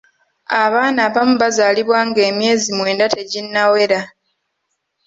[0.63, 3.99] Abaana abamu bazaalibwa nga emyezi mwenda teginnawera.